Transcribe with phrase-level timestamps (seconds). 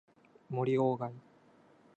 [0.49, 1.13] 森鴎外